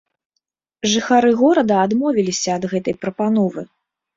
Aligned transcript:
Жыхары 0.93 1.31
горада 1.43 1.75
адмовіліся 1.83 2.49
ад 2.57 2.63
гэтай 2.73 2.95
прапановы. 3.07 3.61